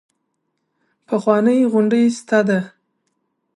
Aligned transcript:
پخوانۍ 1.07 1.59
غونډۍ 1.71 2.03
شته 2.17 2.39
ده. 2.47 2.59